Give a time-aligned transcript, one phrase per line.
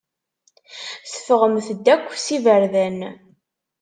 [1.11, 2.99] Teffɣemt-d akk s iberdan.